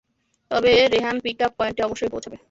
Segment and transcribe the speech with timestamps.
[0.51, 2.37] তবে Rehan pick up পয়েন্টে অবশ্যই পৌঁছাবে।